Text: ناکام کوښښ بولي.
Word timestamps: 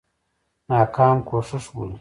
ناکام 0.69 1.17
کوښښ 1.27 1.65
بولي. 1.75 1.89